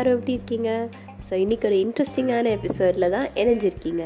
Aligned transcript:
எல்லோரும் 0.00 0.18
எப்படி 0.18 0.36
இருக்கீங்க? 0.36 0.70
ஸோ 1.26 1.32
இன்றைக்கி 1.42 1.64
ஒரு 1.68 1.78
இன்ட்ரெஸ்டிங்கான 1.84 2.50
எபிசோடில் 2.58 3.12
தான் 3.14 3.26
இணைஞ்சிருக்கீங்க. 3.40 4.04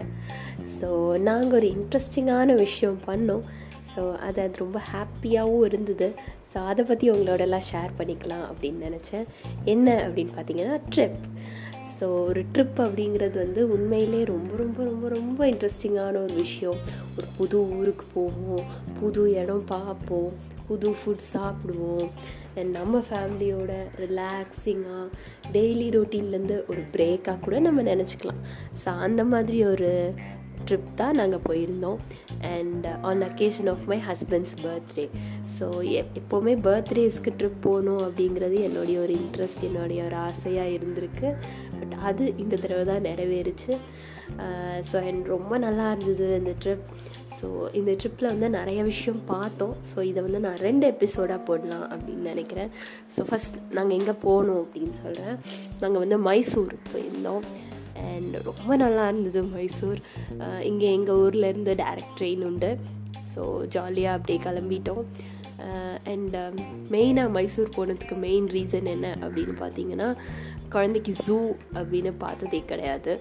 ஸோ 0.78 0.88
நாங்கள் 1.26 1.56
ஒரு 1.58 1.68
இன்ட்ரெஸ்டிங்கான 1.76 2.54
விஷயம் 2.62 2.96
பண்ணோம். 3.06 3.44
ஸோ 3.92 4.00
அது 4.26 4.40
அது 4.44 4.62
ரொம்ப 4.62 4.78
ஹாப்பியாகவும் 4.92 5.66
இருந்தது. 5.68 6.08
ஸோ 6.52 6.56
அதை 6.70 6.84
பற்றி 6.88 7.06
உங்களோடலாம் 7.12 7.66
ஷேர் 7.70 7.92
பண்ணிக்கலாம் 7.98 8.44
அப்படின்னு 8.50 8.80
நினச்சேன். 8.88 9.28
என்ன 9.74 9.94
அப்படின்னு 10.06 10.34
பார்த்தீங்கன்னா 10.38 10.78
ட்ரிப் 10.94 11.22
ஸோ 11.96 12.08
ஒரு 12.28 12.42
ட்ரிப் 12.54 12.80
அப்படிங்கிறது 12.86 13.38
வந்து 13.44 13.62
உண்மையிலே 13.76 14.22
ரொம்ப 14.34 14.52
ரொம்ப 14.62 14.80
ரொம்ப 14.90 15.08
ரொம்ப 15.18 15.40
இன்ட்ரெஸ்டிங்கான 15.52 16.14
ஒரு 16.26 16.34
விஷயம். 16.44 16.80
ஒரு 17.16 17.28
புது 17.38 17.60
ஊருக்கு 17.76 18.06
போவோம் 18.16 18.66
புது 19.00 19.24
இடம் 19.42 19.64
பார்ப்போம் 19.74 20.32
புது 20.68 20.90
ஃபுட் 20.98 21.24
சாப்பிடுவோம். 21.34 22.08
அண்ட் 22.58 22.70
நம்ம 22.78 23.02
ஃபேமிலியோட 23.08 23.72
ரிலாக்ஸிங்காக 24.04 25.06
டெய்லி 25.52 25.88
ரொட்டீன்லேருந்து 25.96 26.56
ஒரு 26.70 26.82
பிரேக்காக 26.94 27.38
கூட 27.40 27.58
நம்ம 27.58 27.82
நினச்சிக்கலாம். 27.82 28.40
ஸோ 28.84 28.88
அந்த 29.06 29.24
மாதிரி 29.24 29.58
ஒரு 29.64 29.90
ட்ரிப் 30.68 30.90
தான் 30.94 31.18
நாங்கள் 31.20 31.44
போயிருந்தோம். 31.48 31.98
And 32.54 32.86
on 33.08 33.22
occasion 33.22 33.70
of 33.72 33.84
my 33.92 33.98
husband's 34.10 34.54
birthday 34.62 35.06
so 35.58 35.66
எப்போவுமே 36.20 36.54
பர்த்டேஸ்க்கு 36.68 37.32
ட்ரிப் 37.40 37.60
போகணும் 37.60 38.02
அப்படிங்கிறது 38.06 38.58
என்னுடைய 38.68 38.98
ஒரு 39.00 39.14
இன்ட்ரெஸ்ட் 39.24 39.66
என்னுடைய 39.70 40.02
ஒரு 40.04 40.16
ஆசையாக 40.28 40.74
இருந்திருக்கு. 40.78 41.30
பட் 41.78 41.94
அது 42.10 42.24
இந்த 42.36 42.56
தடவை 42.56 42.84
தான் 42.84 43.06
நிறைவேறுச்சு. 43.10 43.72
Uh, 44.44 44.76
ஸோ 44.90 44.96
அண்ட் 45.08 45.26
ரொம்ப 45.26 45.58
நல்லா 45.58 45.86
இருந்தது 45.92 46.26
இந்த 46.38 46.52
ட்ரிப் 46.62 46.86
ஸோ 47.38 47.48
இந்த 47.78 47.90
ட்ரிப்பில் 48.00 48.30
வந்து 48.32 48.48
நிறைய 48.58 48.80
விஷயம் 48.90 49.20
பார்த்தோம். 49.32 49.74
ஸோ 49.90 49.98
இதை 50.10 50.20
வந்து 50.26 50.40
நான் 50.46 50.62
ரெண்டு 50.66 50.84
எபிசோடாக 50.94 51.40
போடலாம் 51.48 51.86
அப்படின்னு 51.94 52.24
நினைக்கிறேன். 52.32 52.70
ஸோ 53.14 53.22
ஃபஸ்ட் 53.30 53.58
நாங்கள் 53.76 53.96
எங்கே 53.98 54.14
போனோம் 54.26 54.62
அப்படின்னு 54.64 54.96
சொல்கிறேன் 55.02 55.36
நாங்கள் 55.82 56.02
வந்து 56.04 56.18
மைசூர் 56.28 56.74
போயிருந்தோம். 56.92 57.44
அண்ட் 58.12 58.34
ரொம்ப 58.48 58.72
நல்லா 58.84 59.04
இருந்தது 59.10 59.42
மைசூர். 59.56 60.00
இங்கே 60.70 60.88
எங்கள் 60.96 61.20
ஊர்லேருந்து 61.24 61.52
இருந்து 61.52 61.74
டேரக்ட் 61.84 62.16
ட்ரெயின் 62.20 62.42
உண்டு. 62.48 62.70
ஸோ 63.32 63.42
ஜாலியாக 63.74 64.16
அப்படியே 64.18 64.38
கிளம்பிட்டோம். 64.46 65.04
அண்ட் 66.12 66.34
மெயினாக 66.94 67.28
மைசூர் 67.36 67.76
போனதுக்கு 67.76 68.16
மெயின் 68.24 68.48
ரீசன் 68.56 68.88
என்ன 68.94 69.06
அப்படின்னு 69.24 69.54
பார்த்தீங்கன்னா 69.60 70.08
குழந்தைக்கு 70.74 71.12
ஜூ 71.24 71.36
அப்படின்னு 71.78 72.10
பார்த்ததே 72.24 72.60
கிடையாது. 72.70 73.12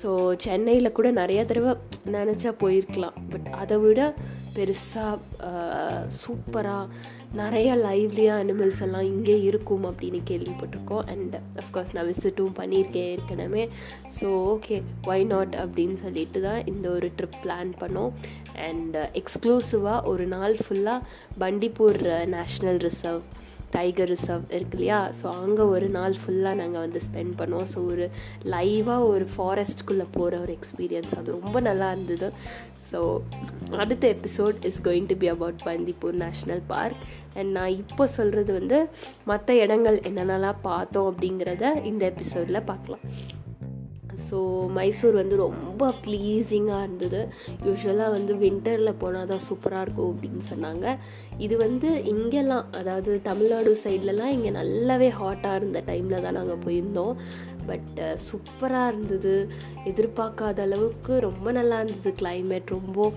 ஸோ 0.00 0.10
சென்னையில் 0.44 0.96
கூட 0.98 1.08
நிறைய 1.20 1.40
தடவை 1.50 1.72
நினச்சா 2.14 2.50
போயிருக்கலாம். 2.62 3.18
பட் 3.32 3.48
அதை 3.62 3.76
விட 3.84 4.00
பெருசாக 4.56 5.18
சூப்பராக 6.22 7.12
நிறைய 7.38 7.68
லைவ்லியாக 7.84 8.42
அனிமல்ஸ் 8.42 8.82
எல்லாம் 8.86 9.06
இங்கே 9.12 9.36
இருக்கும் 9.48 9.84
அப்படின்னு 9.88 10.20
கேள்விப்பட்டிருக்கோம். 10.30 11.06
அண்ட் 11.12 11.34
அஃப்கோர்ஸ் 11.60 11.94
நான் 11.96 12.08
விசிட்டும் 12.10 12.56
பண்ணியிருக்கேன் 12.58 13.08
ஏற்கனவே. 13.14 13.64
ஸோ 14.18 14.26
ஓகே 14.52 14.76
ஒய் 15.12 15.26
நாட் 15.32 15.54
அப்படின்னு 15.62 15.96
சொல்லிட்டு 16.04 16.42
தான் 16.48 16.60
இந்த 16.72 16.86
ஒரு 16.96 17.08
ட்ரிப் 17.18 17.40
பிளான் 17.44 17.72
பண்ணோம். 17.82 18.12
அண்ட் 18.68 18.98
எக்ஸ்க்ளூசிவாக 19.22 20.06
ஒரு 20.12 20.26
நாள் 20.34 20.54
ஃபுல்லாக 20.64 21.00
Bandipur 21.44 22.00
national 22.36 22.80
reserve 22.88 23.24
tiger 23.74 24.10
reserve 24.14 24.44
இருக்கு 24.56 24.76
இல்லையா? 24.78 24.98
ஸோ 25.18 25.26
அங்கே 25.44 25.64
ஒரு 25.74 25.88
நாள் 25.96 26.14
ஃபுல்லாக 26.20 26.60
நாங்கள் 26.60 26.84
வந்து 26.84 27.00
ஸ்பெண்ட் 27.06 27.34
பண்ணோம். 27.40 27.66
ஸோ 27.72 27.78
ஒரு 27.92 28.06
லைவாக 28.54 29.08
ஒரு 29.14 29.26
ஃபாரஸ்ட்குள்ளே 29.34 30.06
போகிற 30.16 30.40
ஒரு 30.44 30.52
எக்ஸ்பீரியன்ஸ் 30.58 31.14
அது 31.18 31.36
ரொம்ப 31.38 31.60
நல்லா 31.68 31.88
இருந்தது. 31.94 32.30
ஸோ 32.90 33.00
அடுத்த 33.82 34.04
episode 34.16 34.66
is 34.70 34.80
going 34.88 35.08
to 35.12 35.16
be 35.22 35.30
about 35.34 35.62
Bandipur 35.68 36.18
national 36.24 36.64
park 36.72 37.00
and 37.38 37.50
நான் 37.58 37.76
இப்போ 37.82 38.04
சொல்கிறது 38.18 38.52
வந்து 38.60 38.80
மற்ற 39.30 39.54
இடங்கள் 39.64 39.96
என்னென்னலாம் 40.10 40.64
பார்த்தோம் 40.70 41.08
அப்படிங்கிறத 41.12 41.74
இந்த 41.92 42.04
எபிசோடில் 42.12 42.66
பார்க்கலாம். 42.70 43.06
ஸோ 44.28 44.38
மைசூர் 44.76 45.16
வந்து 45.20 45.36
ரொம்ப 45.36 45.90
ப்ளீஸிங்காக 46.04 46.86
இருந்தது. 46.86 47.20
யூஸ்வலாக 47.66 48.14
வந்து 48.16 48.34
வின்டரில் 48.42 48.98
போனால் 49.02 49.30
தான் 49.32 49.44
சூப்பராக 49.48 49.84
இருக்கும் 49.86 50.10
அப்படின்னு 50.12 50.42
சொன்னாங்க. 50.52 50.86
இது 51.46 51.54
வந்து 51.56 51.88
இங்கெல்லாம் 52.14 52.66
அதாவது 52.80 53.12
தமிழ்நாடு 53.30 53.72
சைட்லலாம் 53.84 54.34
இங்கே 54.36 54.52
நல்லாவே 54.60 55.10
ஹாட்டாக 55.20 55.58
இருந்த 55.60 55.82
டைமில் 55.90 56.24
தான் 56.26 56.38
நாங்கள் 56.40 56.62
போயிருந்தோம். 56.66 57.14
பட் 57.68 58.00
சூப்பராக 58.28 58.90
இருந்தது. 58.92 59.34
எதிர்பார்க்காத 59.90 60.60
அளவுக்கு 60.68 61.12
ரொம்ப 61.28 61.46
நல்லா 61.58 61.78
இருந்தது 61.80 62.10
கிளைமேட் 62.20 62.74
ரொம்ப 62.76 63.12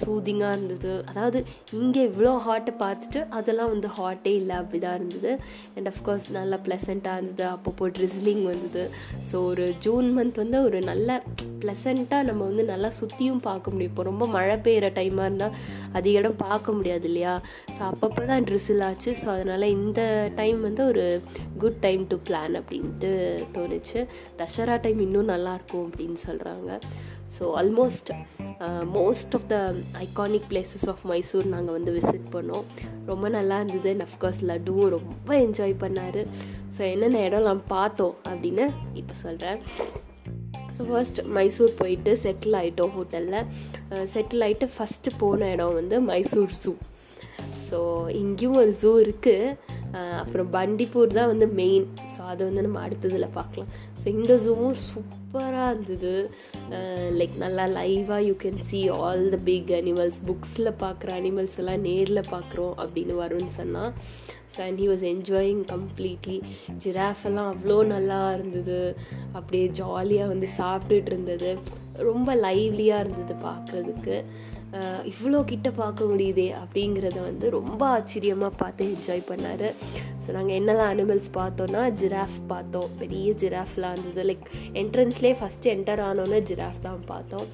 சூதிங்காக 0.00 0.54
இருந்தது. 0.56 0.92
அதாவது 1.10 1.38
இங்கே 1.80 2.02
இவ்வளோ 2.10 2.32
ஹாட்டை 2.46 2.72
பார்த்துட்டு 2.84 3.20
அதெல்லாம் 3.38 3.72
வந்து 3.74 3.88
ஹாட்டே 3.98 4.32
இல்லை 4.40 4.54
அப்படி 4.62 4.80
தான் 4.84 4.96
இருந்தது 5.00 5.32
அண்ட் 5.76 5.90
அஃப்கோர்ஸ் 5.92 6.26
நல்லா 6.38 6.58
ப்ளசண்ட்டாக 6.66 7.18
இருந்தது. 7.20 7.44
அப்பப்போ 7.54 7.88
ட்ரிஸ்லிங் 7.98 8.44
வந்தது. 8.52 8.84
ஸோ 9.30 9.36
ஒரு 9.50 9.66
ஜூன் 9.86 10.08
மந்த் 10.16 10.40
வந்து 10.42 10.60
ஒரு 10.68 10.80
நல்ல 10.90 11.08
ப்ளசண்ட்டாக 11.64 12.28
நம்ம 12.30 12.42
வந்து 12.50 12.66
நல்லா 12.72 12.90
சுற்றியும் 13.00 13.44
பார்க்க 13.48 13.72
முடியும். 13.72 13.92
இப்போ 13.92 14.04
ரொம்ப 14.10 14.26
மழை 14.36 14.56
பெய்கிற 14.66 14.88
டைமாக 14.98 15.28
இருந்தால் 15.28 15.56
அதிக 15.98 16.20
இடம் 16.20 16.40
பார்க்க 16.46 16.78
முடியாது 16.78 17.06
இல்லையா? 17.10 17.34
ஸோ 17.76 17.80
அப்பப்போ 17.90 18.24
தான் 18.32 18.46
ட்ரிசில் 18.48 18.84
ஆச்சு. 18.88 19.12
ஸோ 19.22 19.28
அதனால் 19.36 19.72
இந்த 19.76 20.00
டைம் 20.40 20.60
வந்து 20.68 20.82
ஒரு 20.92 21.06
குட் 21.62 21.80
டைம் 21.86 22.02
டு 22.12 22.18
பிளான் 22.28 22.56
அப்படின்ட்டு 22.60 23.12
தோணுச்சு. 23.56 24.00
தசரா 24.42 24.76
டைம் 24.84 25.00
இன்னும் 25.06 25.32
நல்லாயிருக்கும் 25.34 25.86
அப்படின்னு 25.88 26.20
சொல்கிறாங்க 26.28 26.70
so 27.36 27.44
almost 27.60 28.10
most 28.96 29.34
of 29.38 29.46
the 29.52 29.56
iconic 30.06 30.46
places 30.50 30.86
of 30.92 31.02
Mysore 31.10 31.46
நாங்கள் 31.54 31.76
வந்து 31.78 31.92
விசிட் 31.98 32.28
பண்ணோம். 32.36 32.64
ரொம்ப 33.10 33.28
நல்லா 33.38 33.58
இருந்தது. 33.62 33.88
அண்ட் 33.94 34.06
அஃப்கோர்ஸ் 34.08 34.42
லட்டுவும் 34.50 34.92
ரொம்ப 34.96 35.30
என்ஜாய் 35.46 35.74
பண்ணார். 35.84 36.20
ஸோ 36.76 36.82
என்னென்ன 36.92 37.24
இடம்லாம் 37.28 37.64
பார்த்தோம் 37.74 38.14
அப்படின்னு 38.30 38.66
இப்போ 39.02 39.16
சொல்கிறேன் 39.24 39.58
ஸோ 40.76 40.84
ஃபர்ஸ்ட் 40.90 41.18
மைசூர் 41.36 41.72
போயிட்டு 41.80 42.10
செட்டில் 42.22 42.56
ஆகிட்டோம் 42.60 42.92
ஹோட்டலில் 42.98 44.06
செட்டில் 44.12 44.44
ஆகிட்டு 44.46 44.66
ஃபஸ்ட்டு 44.76 45.16
போன 45.22 45.48
இடம் 45.54 45.76
வந்து 45.80 45.96
மைசூர் 46.10 46.54
ஜூ 46.62 46.72
ஸோ 47.68 47.78
இங்கேயும் 48.20 48.56
ஒரு 48.60 48.72
ஜூ 48.80 48.90
இருக்குது 49.04 49.52
uh, 49.98 50.14
அப்புறம் 50.22 50.48
பண்டிப்பூர் 50.56 51.16
தான் 51.18 51.30
வந்து 51.32 51.46
மெயின் 51.60 51.86
ஸோ 52.12 52.20
அதை 52.30 52.40
வந்து 52.48 52.64
நம்ம 52.66 52.80
அடுத்ததில் 52.86 53.34
பார்க்கலாம். 53.38 53.70
ஸோ 54.00 54.06
இந்த 54.16 54.34
ஜூமும் 54.44 54.78
சூப்பராக 54.88 55.72
இருந்தது. 55.72 56.14
லைக் 57.18 57.34
நல்லா 57.44 57.64
லைவாக 57.78 58.20
you 58.28 58.34
can 58.44 58.60
see 58.68 58.80
all 58.98 59.24
the 59.34 59.38
big 59.48 59.72
animals 59.80 60.20
புக்ஸில் 60.28 60.78
பார்க்குற 60.82 61.12
அனிமல்ஸ் 61.20 61.56
எல்லாம் 61.62 61.84
நேரில் 61.88 62.28
பார்க்குறோம் 62.34 62.74
அப்படின்னு 62.84 63.16
வரும்னு 63.22 63.52
சொன்னால் 63.60 63.92
so 64.54 64.60
and 64.66 64.80
he 64.82 64.86
was 64.92 65.04
enjoying 65.12 65.60
completely 65.72 66.38
giraffe 66.84 67.24
எல்லாம் 67.28 67.50
அவ்வளோ 67.52 67.76
நல்லா 67.94 68.20
இருந்தது. 68.36 68.80
அப்படியே 69.38 69.66
ஜாலியாக 69.80 70.32
வந்து 70.32 70.48
சாப்பிட்டுட்டு 70.60 71.12
இருந்தது. 71.12 71.50
ரொம்ப 72.08 72.34
லைவ்லியாக 72.46 73.02
இருந்தது 73.04 73.34
பார்க்குறதுக்கு 73.48 74.16
இவ்வளோ 75.10 75.38
கிட்ட 75.50 75.68
பார்க்க 75.80 76.08
முடியுதே 76.10 76.46
அப்படிங்கிறத 76.60 77.18
வந்து 77.28 77.46
ரொம்ப 77.58 77.82
ஆச்சரியமாக 77.96 78.58
பார்த்து 78.60 78.88
என்ஜாய் 78.92 79.22
பண்ணார். 79.30 79.66
ஸோ 80.24 80.28
நாங்கள் 80.36 80.56
என்னெல்லாம் 80.58 80.90
அனிமல்ஸ் 80.94 81.30
பார்த்தோன்னா 81.38 81.82
ஜிராஃப் 82.00 82.38
பார்த்தோம். 82.52 82.90
பெரிய 83.00 83.32
ஜிராஃப்லாம் 83.42 83.94
இருந்தது. 83.96 84.24
லைக் 84.30 84.46
என்ட்ரன்ஸ்லேயே 84.82 85.36
ஃபஸ்ட்டு 85.40 85.72
என்டர் 85.76 86.02
ஆனோன்னே 86.08 86.40
ஜிராஃப் 86.50 86.80
தான் 86.88 87.02
பார்த்தோம். 87.12 87.48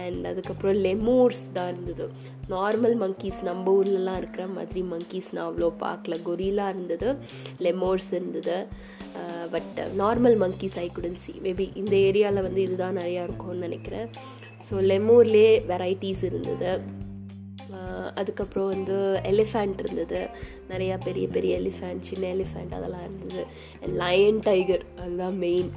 அண்ட் 0.00 0.24
அதுக்கப்புறம் 0.30 0.76
லெமூர்ஸ் 0.86 1.44
தான் 1.56 1.70
இருந்தது. 1.72 2.06
நார்மல் 2.54 2.96
மங்கீஸ் 3.04 3.40
நம்ம 3.48 3.72
ஊர்லலாம் 3.78 4.18
இருக்கிற 4.22 4.44
மாதிரி 4.56 4.80
மங்கீஸ் 4.92 5.30
நான் 5.36 5.48
அவ்வளோ 5.50 5.70
பார்க்கல. 5.86 6.16
கொரிலா 6.28 6.66
இருந்தது 6.74 7.08
லெமோர்ஸ் 7.66 8.10
இருந்தது. 8.18 8.58
But 9.54 9.78
normal 10.00 10.36
monkeys 10.42 10.76
I 10.82 10.86
couldn't 10.96 11.18
see 11.22 11.32
maybe 11.46 11.64
இந்த 11.80 11.94
ஏரியாவில் 12.08 12.46
வந்து 12.46 12.60
இதுதான் 12.66 12.98
நிறையா 13.00 13.22
இருக்கும்னு 13.28 13.66
நினைக்கிறேன். 13.66 14.08
ஸோ 14.68 14.74
லெமூர்லேயே 14.92 15.52
வெரைட்டிஸ் 15.72 16.24
இருந்தது. 16.30 16.72
அதுக்கப்புறம் 18.20 18.68
வந்து 18.72 18.96
எலிஃபேண்ட் 19.30 19.80
இருந்தது. 19.82 20.20
நிறையா 20.70 20.94
பெரிய 21.06 21.24
பெரிய 21.34 21.52
எலிஃபேண்ட் 21.60 22.08
சின்ன 22.08 22.24
எலிஃபேண்ட் 22.36 22.72
அதெல்லாம் 22.78 23.04
இருந்தது. 23.08 23.42
லயன் 24.00 24.40
டைகர் 24.46 24.84
அதுதான் 25.02 25.36
மெயின் 25.44 25.70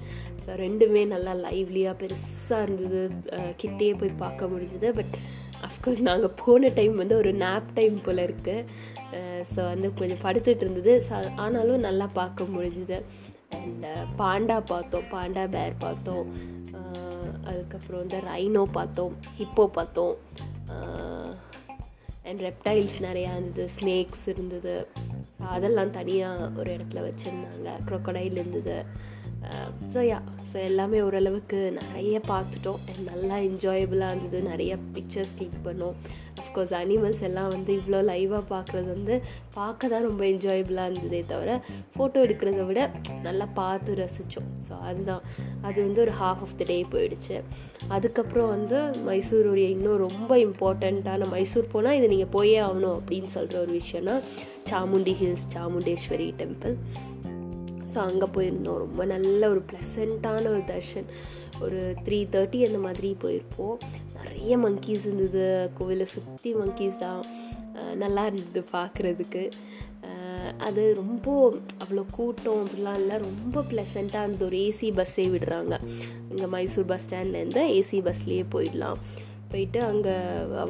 ஸோ 0.43 0.55
ரெண்டுமே 0.63 1.01
நல்லா 1.13 1.33
லைவ்லியாக 1.45 1.95
பெருசாக 2.01 2.65
இருந்தது. 2.67 3.01
கிட்டேயே 3.61 3.93
போய் 4.01 4.21
பார்க்க 4.23 4.51
முடிஞ்சுது. 4.53 4.89
பட் 4.99 5.13
அஃப்கோர்ஸ் 5.67 6.01
நாங்கள் 6.09 6.35
போன 6.41 6.71
டைம் 6.79 6.95
வந்து 7.01 7.15
ஒரு 7.21 7.33
நாப் 7.43 7.69
டைம் 7.79 7.97
போல் 8.07 8.25
இருக்குது 8.27 8.65
ஸோ 9.53 9.59
வந்து 9.71 9.87
கொஞ்சம் 9.99 10.23
படுத்துட்டு 10.25 10.65
இருந்தது. 10.65 10.93
ஆனாலும் 11.45 11.85
நல்லா 11.87 12.07
பார்க்க 12.19 12.53
முடிஞ்சுது. 12.55 12.99
அண்ட் 13.61 13.85
பாண்டா 14.21 14.57
பார்த்தோம். 14.73 15.07
பாண்டா 15.15 15.45
பேர் 15.57 15.81
பார்த்தோம். 15.85 16.25
அதுக்கப்புறம் 17.43 18.07
வந்து 18.07 18.19
ரைனோ 18.19 18.63
பார்த்தோம் 18.71 19.15
ஹிப்போ 19.39 19.67
பார்த்தோம். 19.67 20.17
அண்ட் 22.23 22.41
ரெப்டைல்ஸ் 22.41 22.99
நிறையா 22.99 23.31
இருந்தது 23.31 23.69
ஸ்னேக்ஸ் 23.79 24.25
இருந்தது. 24.25 24.87
அதெல்லாம் 25.39 25.91
தனியாக 25.91 26.49
ஒரு 26.59 26.77
இடத்துல 26.77 27.09
வச்சுருந்தாங்க. 27.09 27.69
க்ரொக்கடைல் 27.85 28.31
இருந்தது. 28.31 28.85
ஸோ 29.93 30.01
யா 30.09 30.19
ஸோ 30.51 30.57
எல்லாமே 30.69 30.97
ஓரளவுக்கு 31.05 31.59
நிறைய 31.79 32.15
பார்த்துட்டோம். 32.31 32.81
நல்லா 33.09 33.35
என்ஜாயபுளாக 33.47 34.11
இருந்தது. 34.13 34.39
நிறைய 34.49 34.73
பிக்சர்ஸ் 34.95 35.33
கிளிக் 35.37 35.63
பண்ணோம். 35.67 35.95
அஃப்கோர்ஸ் 36.41 36.73
அனிமல்ஸ் 36.81 37.21
எல்லாம் 37.27 37.49
வந்து 37.55 37.71
இவ்வளோ 37.79 37.99
லைவாக 38.09 38.43
பார்க்குறது 38.53 38.87
வந்து 38.95 39.15
பார்க்க 39.57 39.91
தான் 39.93 40.05
ரொம்ப 40.07 40.23
என்ஜாயபுளாக 40.33 40.89
இருந்ததே 40.91 41.21
தவிர 41.31 41.51
ஃபோட்டோ 41.95 42.23
எடுக்கிறத 42.25 42.63
விட 42.69 42.81
நல்லா 43.27 43.47
பார்த்து 43.59 43.97
ரசித்தோம் 44.01 44.49
ஸோ 44.67 44.73
அதுதான். 44.89 45.23
அது 45.67 45.77
வந்து 45.85 46.01
ஒரு 46.05 46.13
ஹாஃப் 46.21 46.43
ஆஃப் 46.47 46.57
த 46.61 46.67
டே 46.71 46.77
போயிடுச்சு. 46.95 47.37
அதுக்கப்புறம் 47.97 48.51
வந்து 48.55 48.79
மைசூர் 49.09 49.49
இன்னும் 49.75 50.01
ரொம்ப 50.07 50.33
இம்பார்ட்டண்ட்டான 50.47 51.29
மைசூர் 51.35 51.71
போனால் 51.75 51.97
இது 51.99 52.09
நீங்கள் 52.15 52.33
போயே 52.37 52.57
ஆகணும் 52.67 52.97
அப்படின்னு 52.99 53.31
சொல்கிற 53.37 53.57
ஒரு 53.65 53.73
விஷயம்னா 53.81 54.17
Chamundi 54.69 55.13
hills 55.21 55.47
Chamundeshwari 55.55 56.27
temple 56.41 56.75
so 57.93 57.99
அங்கே 58.09 58.27
போயிருந்தோம். 58.35 58.79
ரொம்ப 58.85 59.05
நல்ல 59.13 59.41
ஒரு 59.53 59.61
ப்ளசண்ட்டான 59.71 60.43
ஒரு 60.55 60.63
தர்ஷன். 60.73 61.09
ஒரு 61.65 61.79
த்ரீ 62.05 62.19
தேர்ட்டி 62.35 62.59
அந்த 62.67 62.79
மாதிரி 62.85 63.09
போயிருப்போம். 63.23 63.75
நிறைய 64.19 64.53
மங்கீஸ் 64.63 65.05
இருந்தது. 65.09 65.43
கோவிலை 65.79 66.07
சுற்றி 66.15 66.51
மங்கீஸ் 66.61 66.97
தான். 67.05 67.21
நல்லா 68.03 68.23
இருந்தது 68.29 68.61
பார்க்குறதுக்கு. 68.77 69.43
அது 70.67 70.81
ரொம்ப 70.99 71.27
அவ்வளோ 71.83 72.03
கூட்டம் 72.15 72.61
அப்படிலாம் 72.61 72.97
இல்லை. 73.01 73.15
ரொம்ப 73.27 73.63
ப்ளசண்ட்டாக 73.69 74.23
இருந்தது. 74.25 74.47
ஒரு 74.49 74.57
ஏசி 74.67 74.87
பஸ்ஸே 74.99 75.25
விடுறாங்க. 75.33 75.75
இங்கே 76.31 76.47
மைசூர் 76.55 76.89
பஸ் 76.91 77.05
ஸ்டாண்ட்லேருந்து 77.05 77.63
ஏசி 77.77 77.99
பஸ்லேயே 78.07 78.45
போயிடலாம். 78.55 78.99
போயிட்டு 79.53 79.79
அங்கே 79.89 80.13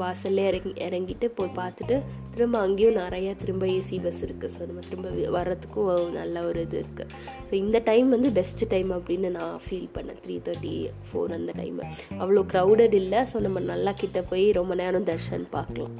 வாசல்லே 0.01 0.43
இறங்கி 0.51 0.71
இறங்கிட்டு 0.87 1.27
போய் 1.37 1.57
பார்த்துட்டு 1.61 1.95
திரும்ப 2.33 2.57
அங்கேயும் 2.65 2.97
நிறையா 3.01 3.31
திரும்ப 3.41 3.65
ஏசி 3.77 3.97
பஸ் 4.05 4.21
இருக்குது 4.27 4.51
ஸோ 4.53 4.59
நம்ம 4.69 4.81
திரும்ப 4.87 5.09
வர்றதுக்கும் 5.37 5.89
நல்ல 6.19 6.43
ஒரு 6.49 6.61
இது 6.67 6.77
இருக்குது 6.81 7.09
ஸோ 7.47 7.53
இந்த 7.63 7.79
டைம் 7.89 8.07
வந்து 8.15 8.29
பெஸ்ட் 8.39 8.63
டைம் 8.73 8.91
அப்படின்னு 8.97 9.29
நான் 9.37 9.55
ஃபீல் 9.65 9.89
பண்ணேன். 9.95 10.19
த்ரீ 10.25 10.35
தேர்ட்டி 10.47 10.73
ஃபோர் 11.09 11.35
அந்த 11.39 11.53
டைம் 11.61 11.79
அவ்வளோ 12.21 12.43
க்ரௌடட் 12.53 12.95
இல்லை. 13.01 13.21
ஸோ 13.31 13.39
நம்ம 13.47 13.61
நல்லா 13.71 13.93
கிட்ட 14.03 14.21
போய் 14.31 14.45
ரொம்ப 14.59 14.75
நேரம் 14.83 15.07
தர்ஷன் 15.11 15.45
பார்க்கலாம். 15.57 15.95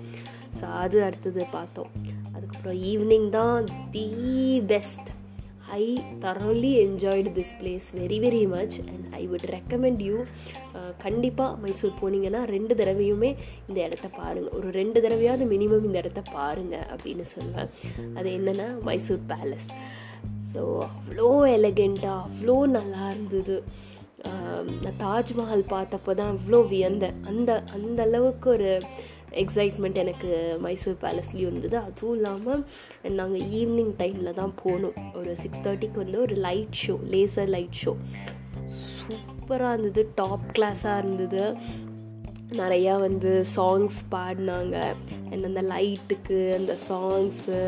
ஸோ 0.59 0.65
அது 0.83 0.97
அடுத்தது 1.07 1.43
பார்த்தோம். 1.57 1.91
அதுக்கப்புறம் 2.35 2.79
ஈவினிங் 2.91 3.29
தான் 3.39 3.67
the 3.95 4.07
best 4.71 5.09
I 5.81 5.85
thoroughly 6.23 6.71
enjoyed 6.87 7.27
this 7.37 7.53
place 7.59 7.87
very 7.99 8.17
very 8.23 8.41
much 8.53 8.75
and 8.91 9.05
I 9.19 9.21
would 9.31 9.45
recommend 9.55 10.01
you 10.07 10.17
கண்டிப்பாக 11.05 11.57
மைசூர் 11.63 11.99
போனீங்கன்னா 12.01 12.41
ரெண்டு 12.55 12.73
தடவையுமே 12.79 13.31
இந்த 13.69 13.79
இடத்த 13.87 14.07
பாருங்கள் 14.19 14.55
ஒரு 14.59 14.69
ரெண்டு 14.79 14.97
தடவையாவது 15.05 15.45
மினிமம் 15.53 15.87
இந்த 15.89 15.97
இடத்த 16.03 16.21
பாருங்கள் 16.35 16.87
அப்படின்னு 16.93 17.25
சொல்லுவேன். 17.35 17.71
அது 18.17 18.29
என்னென்னா 18.39 18.67
மைசூர் 18.89 19.23
பேலஸ் 19.31 19.67
ஸோ 20.53 20.63
அவ்வளோ 20.89 21.29
எலகெண்ட்டாக 21.57 22.23
அவ்வளோ 22.25 22.57
நல்லா 22.77 23.03
இருந்தது. 23.13 23.57
நான் 24.23 24.99
தாஜ்மஹால் 25.03 25.71
பார்த்தப்போ 25.73 26.13
தான் 26.13 26.35
இவ்வளோ 26.35 26.59
வியந்தேன். 26.73 27.17
அந்த 27.31 27.63
அந்த 27.73 27.99
அளவுக்கு 28.03 28.49
ஒரு 28.49 28.69
எக்ஸைட்மெண்ட் 29.43 29.97
எனக்கு 30.03 30.31
மைசூர் 30.59 31.01
பேலஸ்லேயும் 31.01 31.51
இருந்தது. 31.51 31.77
அதுவும் 31.77 32.15
இல்லாமல் 32.15 32.65
நாங்கள் 33.19 33.45
ஈவினிங் 33.59 33.93
டைமில் 34.01 34.37
தான் 34.41 34.53
போனோம். 34.63 34.97
ஒரு 35.13 35.31
சிக்ஸ் 35.37 35.63
தேர்ட்டிக்கு 35.67 36.03
வந்து 36.03 36.19
ஒரு 36.21 36.35
light 36.47 36.77
show 36.83 36.95
laser 37.13 37.51
light 37.55 37.79
show 37.83 37.93
சூப்பராக 39.07 39.73
இருந்தது 39.75 40.03
டாப் 40.15 40.45
கிளாஸாக 40.57 41.01
இருந்தது. 41.03 41.43
நிறையா 42.61 42.93
வந்து 43.07 43.31
சாங்ஸ் 43.55 43.99
பாடினாங்க. 44.15 44.77
அண்ட் 45.31 45.45
அந்த 45.49 45.61
லைட்டுக்கு 45.73 46.39
அந்த 46.59 46.73
சாங்ஸு 46.89 47.59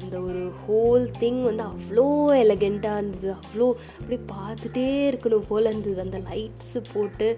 அந்த 0.00 0.16
ஒரு 0.26 0.42
ஹோல் 0.64 1.04
திங் 1.20 1.40
வந்து 1.42 1.64
அவ்வளோ 1.70 2.04
எலகெண்ட்டாக 2.42 3.00
இருந்தது. 3.00 3.30
அவ்வளோ 3.38 3.66
அப்படியே 3.98 4.20
பார்த்துட்டே 4.34 4.86
இருக்கணும் 5.10 5.46
போல் 5.48 5.68
இருந்தது. 5.70 5.98
அந்த 6.00 6.18
லைட்ஸு 6.28 6.80
போட்டு 6.92 7.28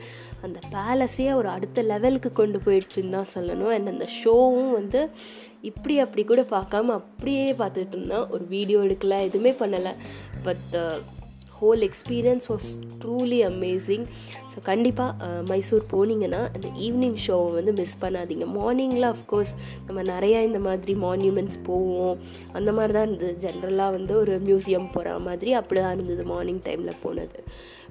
அந்த 0.46 0.58
பேலஸே 0.75 1.28
ஒரு 1.34 1.48
அடுத்த 1.48 1.82
லெவலுக்கு 1.92 2.32
கொண்டு 2.32 2.60
போயிடுச்சுன்னு 2.66 3.16
தான் 3.16 3.32
சொல்லணும். 3.36 3.72
அண்ட் 3.76 3.93
அந்த 3.94 4.08
ஷோவும் 4.19 4.72
வந்து 4.78 5.02
இப்படி 5.70 5.94
அப்படி 5.98 6.25
கூட 6.25 6.43
பார்க்காம 6.56 6.93
அப்படியே 7.00 7.46
பார்த்துட்டு 7.52 7.96
இருந்தேன். 7.96 8.28
ஒரு 8.34 8.44
வீடியோ 8.54 8.81
எடுக்கல 8.88 9.19
எதுவுமே 9.28 9.54
பண்ணலை. 9.62 9.94
But 10.44 10.76
whole 11.60 11.82
experience 11.88 12.46
was 12.52 12.68
truly 13.02 13.40
amazing 13.50 14.04
so 14.52 14.58
கண்டிப்பாக 14.68 15.26
மைசூர் 15.50 15.84
போனீங்கன்னா 15.92 16.40
அந்த 16.56 16.68
ஈவினிங் 16.86 17.18
ஷோவை 17.26 17.50
வந்து 17.58 17.72
மிஸ் 17.80 17.98
பண்ணாதீங்க. 18.04 18.46
மார்னிங்கில் 18.58 19.08
அஃப்கோர்ஸ் 19.12 19.52
நம்ம 19.86 20.02
நிறையா 20.12 20.38
இந்த 20.48 20.60
மாதிரி 20.68 20.94
மான்யூமெண்ட்ஸ் 21.06 21.58
போவோம். 21.68 22.16
அந்த 22.58 22.70
மாதிரி 22.78 22.94
தான் 22.96 23.06
இருந்தது. 23.08 23.34
ஜென்ரலாக 23.44 23.96
வந்து 23.98 24.14
ஒரு 24.22 24.34
மியூசியம் 24.48 24.88
போகிற 24.96 25.18
மாதிரி 25.28 25.52
அப்படி 25.60 25.80
தான் 25.80 25.96
இருந்தது 25.96 26.24
மார்னிங் 26.32 26.62
டைமில் 26.68 27.00
போனது. 27.04 27.38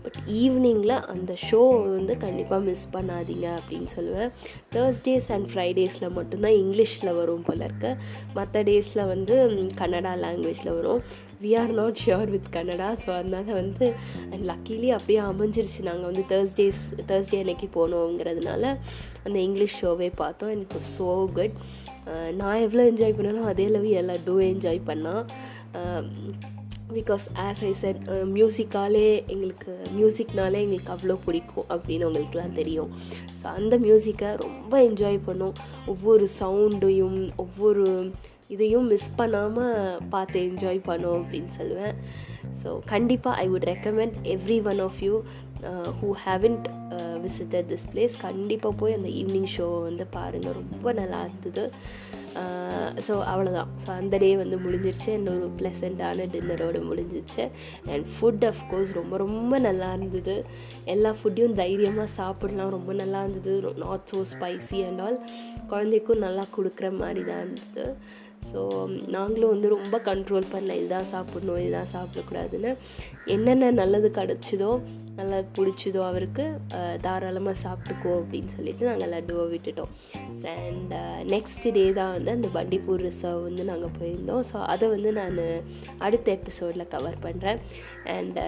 பட் 0.03 0.17
ஈவினிங்கில் 0.41 0.95
அந்த 1.13 1.31
ஷோ 1.47 1.61
வந்து 1.95 2.13
கண்டிப்பாக 2.25 2.61
மிஸ் 2.67 2.85
பண்ணாதீங்க 2.95 3.47
அப்படின்னு 3.59 3.89
சொல்லுவேன். 3.97 4.29
தேர்ஸ்டேஸ் 4.75 5.29
அண்ட் 5.35 5.47
ஃப்ரைடேஸில் 5.53 6.15
மட்டும்தான் 6.17 6.57
இங்கிலீஷில் 6.63 7.17
வரும் 7.21 7.47
போல 7.47 7.63
இருக்கு. 7.69 7.91
மற்ற 8.37 8.63
டேஸில் 8.69 9.09
வந்து 9.13 9.35
கன்னடா 9.81 10.13
லாங்குவேஜில் 10.25 10.75
வரும். 10.77 11.01
We 11.43 11.51
are 11.59 11.73
not 11.79 11.99
sure 12.03 12.31
with 12.35 12.49
Kannada 12.55 12.87
so 13.01 13.09
அதனால் 13.17 13.51
வந்து 13.59 13.85
அண்ட் 14.31 14.45
லக்கிலி 14.51 14.89
அப்படியே 14.95 15.19
அமைஞ்சிருச்சு. 15.31 15.81
நாங்கள் 15.89 16.09
வந்து 16.09 16.25
தேர்ஸ்டேஸ் 16.31 16.81
தேர்ஸ்டே 17.11 17.39
அன்னைக்கு 17.43 17.69
போனோங்கிறதுனால 17.77 18.63
அந்த 19.25 19.37
இங்கிலீஷ் 19.47 19.79
ஷோவே 19.83 20.09
பார்த்தோம். 20.21 20.53
எனக்கு 20.57 20.81
ஸோ 20.95 21.09
குட் 21.37 21.57
நான் 22.39 22.63
எவ்வளோ 22.65 22.83
என்ஜாய் 22.91 23.17
பண்ணாலும் 23.17 23.49
அதே 23.51 23.65
அளவு 23.71 23.89
எல்லா 24.01 24.15
டூ 24.27 24.35
என்ஜாய் 24.51 24.87
பண்ணால் 24.89 25.23
பிகாஸ் 26.97 27.25
ஆஸ் 27.45 27.61
ஐ 27.69 27.71
செட் 27.81 27.99
மியூசிக்காலே 28.37 29.07
எங்களுக்கு 29.33 29.73
மியூசிக்னாலே 29.97 30.59
எங்களுக்கு 30.65 30.93
அவ்வளோ 30.95 31.15
பிடிக்கும் 31.25 31.67
அப்படின்னு 31.73 32.07
உங்களுக்குலாம் 32.09 32.57
தெரியும். 32.59 32.89
ஸோ 33.39 33.45
அந்த 33.59 33.77
மியூசிக்கை 33.85 34.29
ரொம்ப 34.45 34.73
என்ஜாய் 34.87 35.19
பண்ணோம். 35.27 35.55
ஒவ்வொரு 35.93 36.27
சவுண்டையும் 36.39 37.19
ஒவ்வொரு 37.43 37.85
இதையும் 38.55 38.87
மிஸ் 38.93 39.11
பண்ணாமல் 39.19 39.99
பார்த்து 40.13 40.39
என்ஜாய் 40.49 40.79
பண்ணோம் 40.89 41.19
அப்படின்னு 41.21 41.51
சொல்லுவேன். 41.59 41.95
ஸோ 42.61 42.69
கண்டிப்பாக 42.93 43.41
I 43.43 43.45
would 43.49 43.67
recommend 43.73 44.15
every 44.35 44.57
one 44.71 44.81
of 44.87 45.01
you 45.07 45.13
who 45.99 46.09
haven't 46.25 46.67
visited 47.23 47.69
this 47.71 47.87
place 47.91 48.13
கண்டிப்பாக 48.21 48.73
போய் 48.75 48.93
அந்த 48.93 49.09
ஈவினிங் 49.21 49.51
ஷோ 49.57 49.67
வந்து 49.81 50.05
பாருங்கள் 50.17 50.57
ரொம்ப 50.61 50.93
நல்லா 50.93 51.21
இருந்தது. 51.21 51.65
Uh, 52.41 52.89
ஸோ 53.05 53.13
அவ்வளோதான் 53.31 53.69
ஸோ 53.83 53.87
அந்த 53.99 54.15
டே 54.17 54.27
வந்து 54.41 54.57
முடிஞ்சிருச்சு. 54.57 55.09
அண்ட் 55.15 55.29
ஒரு 55.29 55.47
ப்ளசண்ட்டான 55.59 56.27
டின்னரோடு 56.33 56.79
முடிஞ்சிருச்சு. 56.89 57.43
அண்ட் 57.91 58.05
ஃபுட் 58.13 58.45
அஃப்கோர்ஸ் 58.51 58.91
ரொம்ப 58.99 59.17
ரொம்ப 59.17 59.59
நல்லா 59.59 59.89
இருந்தது. 59.93 60.35
எல்லா 60.93 61.11
ஃபுட்டையும் 61.19 61.53
தைரியமாக 61.53 62.07
சாப்பிடலாம். 62.19 62.73
ரொம்ப 62.77 62.93
நல்லா 62.93 63.21
இருந்தது. 63.23 63.73
Not 63.85 64.05
so 64.11 64.21
spicy 64.33 64.79
and 64.87 65.01
all 65.07 65.19
குழந்தைக்கும் 65.71 66.23
நல்லா 66.25 66.45
கொடுக்குற 66.57 66.89
மாதிரி 67.01 67.23
தான் 67.31 67.41
இருந்தது. 67.45 67.85
ஸோ 68.51 68.61
நாங்களும் 69.15 69.51
வந்து 69.53 69.67
ரொம்ப 69.75 69.95
கண்ட்ரோல் 70.07 70.51
பண்ணல. 70.53 70.75
இதுதான் 70.79 71.11
சாப்பிடணும் 71.11 71.61
இதுதான் 71.63 71.91
சாப்பிடக்கூடாதுன்னு. 71.95 72.71
என்னென்ன 73.35 73.71
நல்லது 73.81 74.09
கிடச்சிதோ 74.17 74.71
நல்லா 75.19 75.37
பிடிச்சதோ 75.55 76.01
அவருக்கு 76.09 76.43
தாராளமாக 77.05 77.55
சாப்பிட்டுக்கோ 77.63 78.11
அப்படின்னு 78.19 78.51
சொல்லிட்டு 78.55 78.83
நாங்கள் 78.89 79.11
லட்டுவை 79.13 79.45
விட்டுட்டோம். 79.53 79.91
அண்ட் 80.53 80.93
நெக்ஸ்ட் 81.33 81.67
டே 81.77 81.83
தான் 81.99 82.13
வந்து 82.15 82.31
அந்த 82.37 82.49
பண்டிப்பூர் 82.57 83.03
ரிசர்வ் 83.07 83.41
வந்து 83.47 83.63
நாங்கள் 83.71 83.93
போயிருந்தோம். 83.97 84.43
ஸோ 84.51 84.57
அதை 84.73 84.87
வந்து 84.95 85.11
நான் 85.19 85.41
அடுத்த 86.07 86.29
எபிசோடில் 86.37 86.91
கவர் 86.95 87.19
பண்ணுறேன் 87.25 87.61
அண்ட் 88.15 88.39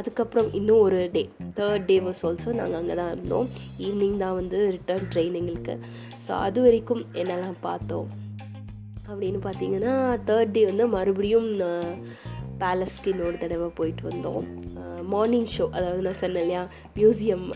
அதுக்கப்புறம் 0.00 0.50
இன்னும் 0.60 0.84
ஒரு 0.86 1.00
day 1.16 1.24
third 1.60 1.88
day 1.90 1.98
was 2.06 2.24
also 2.30 2.56
நாங்கள் 2.62 2.80
அங்கே 2.82 2.96
தான் 3.02 3.12
இருந்தோம். 3.16 3.48
ஈவினிங் 3.88 4.18
தான் 4.24 4.38
வந்து 4.40 4.60
ரிட்டர்ன் 4.78 5.06
ட்ரைனிங்களுக்கு 5.14 5.76
ஸோ 6.26 6.32
அது 6.46 6.60
வரைக்கும் 6.66 7.04
என்னெல்லாம் 7.20 7.62
பார்த்தோம்? 7.68 8.08
அப்படின்னு 9.10 9.40
பார்த்தீங்கன்னா 9.46 9.94
தேர்ட் 10.30 10.54
டே 10.56 10.62
வந்து 10.70 10.86
மறுபடியும் 10.96 11.50
பேலஸ்க்கு 12.62 13.10
இன்னொரு 13.12 13.36
தடவை 13.42 13.68
போயிட்டு 13.78 14.02
வந்தோம். 14.08 14.46
மார்னிங் 15.12 15.46
ஷோ 15.52 15.64
அதாவது 15.76 16.00
நான் 16.06 16.18
சொன்னேன் 16.22 16.42
இல்லையா 16.44 16.62
மியூசியம் 16.96 17.46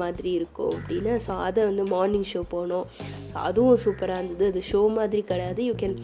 மாதிரி 0.00 0.30
இருக்கும் 0.38 0.72
அப்படின்னு. 0.76 1.12
ஸோ 1.24 1.32
அதை 1.46 1.60
வந்து 1.70 1.84
மார்னிங் 1.94 2.28
ஷோ 2.30 2.40
போனோம். 2.54 2.86
ஸோ 3.30 3.34
அதுவும் 3.48 3.82
சூப்பராக 3.84 4.20
இருந்தது. 4.20 4.46
அது 4.52 4.62
ஷோ 4.70 4.80
மாதிரி 4.98 5.22
கிடையாது. 5.32 5.60
யூ 5.68 5.74
கேன் 5.82 5.98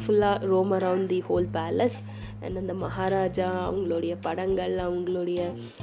ஃபுல்லாக 0.00 0.50
roam 0.52 0.72
around 0.78 1.08
the 1.14 1.20
whole 1.28 1.48
palace 1.58 1.98
and 2.42 2.58
அந்த 2.62 2.74
மகாராஜா 2.82 3.46
அவங்களுடைய 3.68 4.14
படங்கள் 4.26 4.74
அவங்களுடைய 4.86 5.40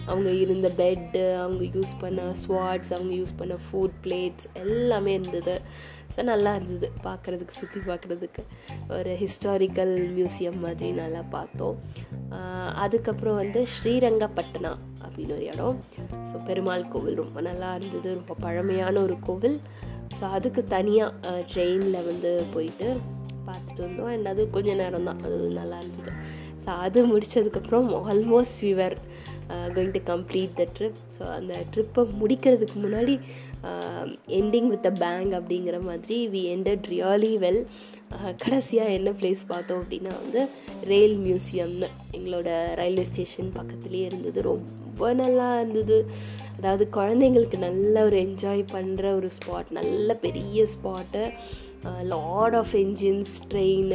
அவங்க 0.10 0.30
இருந்த 0.44 0.68
பெட்டு 0.82 1.24
அவங்க 1.44 1.64
யூஸ் 1.78 1.94
பண்ண 2.04 2.28
ஸ்வாட்ஸ் 2.44 2.94
அவங்க 2.98 3.14
யூஸ் 3.22 3.40
பண்ண 3.40 3.56
ஃபுட் 3.66 3.98
பிளேட்ஸ் 4.06 4.48
எல்லாமே 4.66 5.14
இருந்தது. 5.20 5.56
ஸோ 6.14 6.24
நல்லா 6.32 6.52
இருந்தது 6.58 6.88
பார்க்குறதுக்கு 7.06 7.56
சுற்றி 7.60 7.80
பார்க்குறதுக்கு. 7.90 8.42
ஒரு 8.98 9.12
ஹிஸ்டாரிக்கல் 9.22 9.94
மியூசியம் 10.18 10.60
மாதிரி 10.66 10.90
நல்லா 11.02 11.22
பார்த்தோம். 11.36 11.78
அதுக்கப்புறம் 12.84 13.40
வந்து 13.42 13.62
ஸ்ரீரங்கப்பட்டனா 13.76 14.74
அப்படின்னு 15.06 15.34
ஒரு 15.38 15.46
இடம். 15.54 15.80
ஸோ 16.30 16.36
பெருமாள் 16.50 16.92
கோவில் 16.94 17.22
ரொம்ப 17.24 17.42
நல்லா 17.50 17.72
இருந்தது 17.80 18.08
ரொம்ப 18.20 18.36
பழமையான 18.46 18.96
ஒரு 19.08 19.18
கோவில். 19.28 19.58
ஸோ 20.18 20.24
அதுக்கு 20.38 20.64
தனியாக 20.76 21.36
ட்ரெயினில் 21.52 22.08
வந்து 22.12 22.32
போயிட்டு 22.56 22.88
பார்த்துட்டு 23.48 23.82
வந்தோம். 23.88 24.12
அண்ட் 24.16 24.28
அது 24.32 24.42
கொஞ்ச 24.56 24.74
நேரம் 24.82 25.08
தான் 25.10 25.22
அது 25.28 25.38
நல்லா 25.60 25.78
இருந்தது. 25.84 26.12
ஸோ 26.66 26.70
அது 26.86 27.00
முடித்ததுக்கப்புறம் 27.12 27.88
almost 28.12 28.58
fever 28.60 28.96
going 29.76 29.96
to 29.96 30.02
complete 30.12 30.54
the 30.60 30.66
trip 30.78 31.00
so 31.16 31.24
அந்த 31.38 31.54
ட்ரிப்பை 31.74 32.04
முடிக்கிறதுக்கு 32.22 32.78
முன்னாடி 32.86 33.16
எண்டிங் 34.40 34.70
வித் 34.74 34.88
அ 34.92 34.94
பேங் 35.04 35.32
அப்படிங்கிற 35.40 35.78
மாதிரி 35.82 36.18
வி 36.34 36.42
எண்டட் 36.56 36.88
ரியலி 36.94 37.34
வெல் 37.44 37.62
கடைசியாக 38.44 38.96
என்ன 38.98 39.12
பிளேஸ் 39.12 39.44
பார்த்தோம் 39.48 39.82
அப்படின்னா 39.82 40.14
வந்து 40.24 40.42
ரெயில் 40.92 41.18
மியூசியம்னு 41.26 41.90
எங்களோட 42.18 42.50
ரயில்வே 42.80 43.06
ஸ்டேஷன் 43.12 43.52
பக்கத்துலேயே 43.60 44.06
இருந்தது. 44.10 44.40
ரொம்ப 44.42 45.14
நல்லா 45.14 45.48
இருந்தது. 45.60 45.98
அதாவது 46.58 46.84
குழந்தைங்களுக்கு 46.98 47.58
நல்ல 47.68 48.04
ஒரு 48.06 48.18
என்ஜாய் 48.26 48.64
பண்ணுற 48.74 49.06
ஒரு 49.16 49.30
ஸ்பாட் 49.38 49.72
நல்ல 49.72 50.14
பெரிய 50.26 50.66
spot 50.74 51.22
lot 52.12 52.56
of 52.56 52.74
engines 52.82 53.34
train 53.52 53.90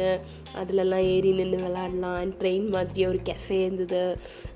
அதிலெல்லாம் 0.61 1.05
ஏறி 1.13 1.31
நின்று 1.39 1.59
விளாடலாம் 1.63 2.33
ட்ரெயின் 2.41 2.67
மாதிரி 2.75 3.05
ஒரு 3.05 3.19
கெஃபே 3.29 3.57
இருந்தது. 3.65 4.03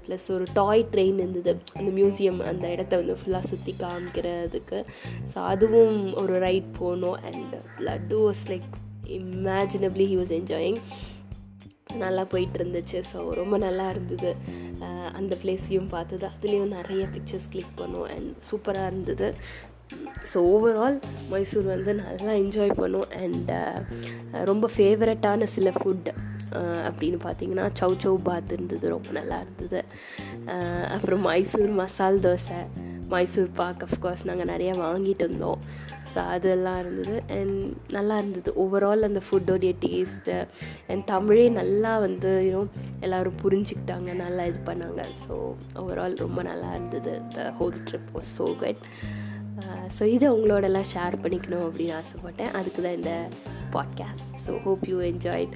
ப்ளஸ் 0.05 0.27
ஒரு 0.35 0.45
டாய் 0.59 0.83
ட்ரெயின் 0.93 1.19
இருந்தது. 1.23 1.53
அந்த 1.77 1.89
மியூசியம் 1.99 2.39
அந்த 2.51 2.65
இடத்த 2.75 2.99
வந்து 3.01 3.17
ஃபுல்லாக 3.21 3.49
சுற்றி 3.51 3.73
காமிக்கிறதுக்கு. 3.83 4.79
ஸோ 5.31 5.37
அதுவும் 5.53 5.99
ஒரு 6.23 6.35
ரைட் 6.45 6.69
போனோம். 6.81 7.17
And 7.31 7.55
Laddu 7.87 8.19
was 8.27 8.45
like 8.53 8.69
imaginably 9.17 10.07
he 10.13 10.17
was 10.21 10.33
enjoying 10.39 10.79
நல்லா 12.03 12.23
போயிட்டு 12.31 12.57
இருந்துச்சு 12.59 12.99
ஸோ 13.09 13.17
ரொம்ப 13.41 13.55
நல்லா 13.65 13.85
இருந்தது. 13.93 14.31
அந்த 15.19 15.33
பிளேஸையும் 15.41 15.91
பார்த்தது. 15.93 16.25
அதுலேயும் 16.33 16.73
நிறைய 16.77 17.03
பிக்சர்ஸ் 17.15 17.51
கிளிக் 17.53 17.77
பண்ணோம். 17.81 18.07
அண்ட் 18.13 18.31
சூப்பராக 18.49 18.89
இருந்தது. 18.91 19.27
ஸோ 20.31 20.37
ஓவரால் 20.53 20.97
மைசூர் 21.31 21.67
வந்து 21.73 21.91
நல்லா 21.99 22.33
என்ஜாய் 22.43 22.71
பண்ணோம். 22.81 23.09
அண்ட் 23.23 23.51
ரொம்ப 24.51 24.65
ஃபேவரட்டான 24.75 25.47
சில 25.55 25.71
ஃபுட் 25.79 26.09
அப்படின்னு 26.87 27.19
பார்த்தீங்கன்னா 27.27 27.65
சவு 27.79 27.95
சவு 28.05 28.17
பாத் 28.29 28.53
இருந்தது 28.55 28.87
ரொம்ப 28.95 29.11
நல்லா 29.19 29.37
இருந்தது. 29.45 29.81
அப்புறம் 30.95 31.23
மைசூர் 31.29 31.73
மசால் 31.81 32.23
தோசை 32.27 32.59
மைசூர் 33.13 33.49
பாக் 33.61 33.83
அஃப்கோர்ஸ் 33.87 34.27
நாங்கள் 34.29 34.51
நிறையா 34.51 34.73
வாங்கிட்டு 34.83 35.23
இருந்தோம் 35.27 35.61
ஸோ 36.13 36.19
அதெல்லாம் 36.35 36.79
இருந்தது. 36.83 37.15
அண்ட் 37.35 37.57
நல்லா 37.95 38.15
இருந்தது. 38.21 38.49
ஓவரால் 38.63 39.07
அந்த 39.07 39.21
ஃபுட்டோடைய 39.27 39.71
டேஸ்ட்டு 39.83 40.35
அண்ட் 40.91 41.03
தமிழே 41.11 41.45
நல்லா 41.59 41.91
வந்து 42.05 42.31
யூனோ 42.47 42.61
எல்லோரும் 43.05 43.39
புரிஞ்சுக்கிட்டாங்க 43.43 44.13
நல்லா 44.23 44.45
இது 44.51 44.59
பண்ணாங்க. 44.69 45.03
ஸோ 45.23 45.35
ஓவரால் 45.81 46.17
ரொம்ப 46.25 46.41
நல்லா 46.49 46.71
இருந்தது. 46.77 47.13
The 47.35 47.47
whole 47.59 47.77
trip 47.89 48.11
was 48.17 48.33
so 48.39 48.47
good 48.63 48.81
so 49.97 50.03
இதை 50.15 50.27
உங்களோடலாம் 50.35 50.87
ஷேர் 50.93 51.15
பண்ணிக்கணும் 51.23 51.65
அப்படின்னு 51.65 51.95
ஆசைப்பட்டேன். 52.01 52.53
அதுக்கு 52.59 52.79
தான் 52.85 52.97
இந்த 52.99 53.13
podcast 53.75 54.31
so 54.45 54.51
hope 54.65 54.83
you 54.91 54.97
enjoyed 55.11 55.55